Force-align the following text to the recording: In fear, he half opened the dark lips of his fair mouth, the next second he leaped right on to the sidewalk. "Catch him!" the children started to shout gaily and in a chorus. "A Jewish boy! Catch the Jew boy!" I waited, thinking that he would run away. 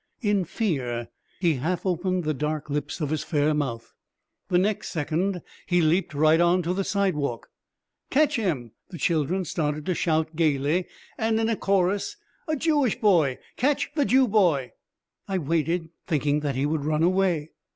In 0.23 0.45
fear, 0.45 1.09
he 1.41 1.53
half 1.57 1.85
opened 1.85 2.23
the 2.23 2.33
dark 2.33 2.71
lips 2.71 3.01
of 3.01 3.11
his 3.11 3.23
fair 3.23 3.53
mouth, 3.53 3.93
the 4.47 4.57
next 4.57 4.89
second 4.89 5.43
he 5.67 5.79
leaped 5.79 6.15
right 6.15 6.41
on 6.41 6.63
to 6.63 6.73
the 6.73 6.83
sidewalk. 6.83 7.51
"Catch 8.09 8.35
him!" 8.35 8.71
the 8.89 8.97
children 8.97 9.45
started 9.45 9.85
to 9.85 9.93
shout 9.93 10.35
gaily 10.35 10.87
and 11.19 11.39
in 11.39 11.49
a 11.49 11.55
chorus. 11.55 12.17
"A 12.47 12.55
Jewish 12.55 12.99
boy! 12.99 13.37
Catch 13.57 13.91
the 13.93 14.05
Jew 14.05 14.27
boy!" 14.27 14.71
I 15.27 15.37
waited, 15.37 15.89
thinking 16.07 16.39
that 16.39 16.55
he 16.55 16.65
would 16.65 16.83
run 16.83 17.03
away. 17.03 17.51